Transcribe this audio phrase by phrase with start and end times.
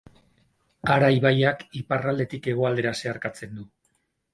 [0.93, 3.73] Ara ibaiak iparraldetik hegoaldera zeharkatzen du.